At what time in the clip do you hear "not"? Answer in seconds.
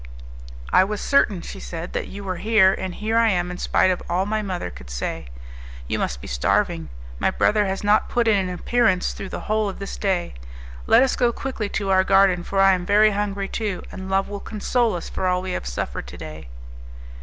7.83-8.09